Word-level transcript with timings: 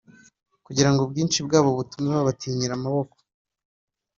kugirango 0.65 0.99
ubwinshi 1.03 1.37
bwabo 1.47 1.69
butume 1.77 2.07
babatinyira 2.17 2.73
amaboko. 2.75 3.15